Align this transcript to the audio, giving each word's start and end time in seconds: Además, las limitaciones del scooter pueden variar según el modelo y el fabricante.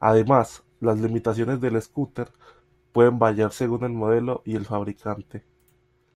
Además, 0.00 0.64
las 0.82 0.98
limitaciones 1.00 1.62
del 1.62 1.80
scooter 1.80 2.30
pueden 2.92 3.18
variar 3.18 3.52
según 3.52 3.84
el 3.84 3.92
modelo 3.92 4.42
y 4.44 4.54
el 4.54 4.66
fabricante. 4.66 5.44